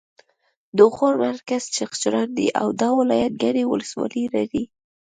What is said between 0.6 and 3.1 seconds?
د غور مرکز چغچران دی او دا